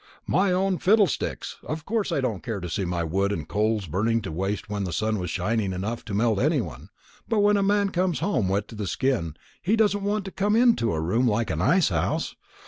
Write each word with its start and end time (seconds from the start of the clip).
"My 0.25 0.51
own 0.51 0.79
fiddlesticks! 0.79 1.57
Of 1.61 1.85
course 1.85 2.11
I 2.11 2.21
didn't 2.21 2.41
care 2.41 2.59
to 2.59 2.67
see 2.71 2.85
my 2.85 3.03
wood 3.03 3.31
and 3.31 3.47
coals 3.47 3.85
burning 3.85 4.23
to 4.23 4.31
waste 4.31 4.67
when 4.67 4.83
the 4.83 4.91
sun 4.91 5.19
was 5.19 5.29
shining 5.29 5.73
enough 5.73 6.03
to 6.05 6.15
melt 6.15 6.39
any 6.39 6.59
one. 6.59 6.89
But 7.29 7.41
when 7.41 7.55
a 7.55 7.61
man 7.61 7.89
comes 7.91 8.17
home 8.17 8.49
wet 8.49 8.67
to 8.69 8.75
the 8.75 8.87
skin, 8.87 9.35
he 9.61 9.75
doesn't 9.75 10.01
want 10.03 10.25
to 10.25 10.31
come 10.31 10.55
into 10.55 10.91
a 10.91 10.99
room 10.99 11.27
like 11.27 11.51
an 11.51 11.61
ice 11.61 11.89
house. 11.89 12.35